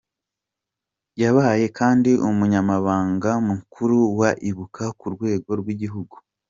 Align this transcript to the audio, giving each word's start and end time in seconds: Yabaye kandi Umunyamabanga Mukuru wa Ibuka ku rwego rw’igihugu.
Yabaye 1.21 1.65
kandi 1.79 2.11
Umunyamabanga 2.29 3.31
Mukuru 3.49 3.97
wa 4.19 4.31
Ibuka 4.49 4.83
ku 4.99 5.05
rwego 5.13 5.51
rw’igihugu. 5.61 6.15